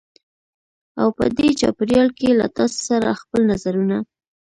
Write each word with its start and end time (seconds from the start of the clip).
او 1.01 1.07
په 1.17 1.25
دې 1.37 1.49
چاپېریال 1.59 2.09
کې 2.17 2.29
له 2.39 2.47
تاسې 2.57 2.79
سره 2.89 3.19
خپل 3.21 3.41
نظرونه 3.51 3.97